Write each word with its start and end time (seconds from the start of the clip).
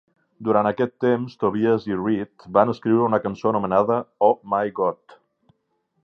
Durant 0.45 0.67
aquest 0.69 0.93
temps 1.03 1.35
Tobias 1.43 1.83
i 1.89 1.97
Reed 1.99 2.47
van 2.57 2.73
escriure 2.73 3.05
una 3.09 3.19
cançó 3.25 3.51
anomenada 3.51 3.99
"Oh 4.29 4.33
My 4.55 4.73
God". 4.81 5.19